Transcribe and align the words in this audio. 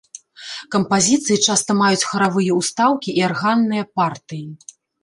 Кампазіцыі 0.75 1.37
часта 1.49 1.77
маюць 1.83 2.07
харавыя 2.09 2.51
ўстаўкі 2.63 3.09
і 3.21 3.29
арганныя 3.31 3.83
партыі. 4.01 4.47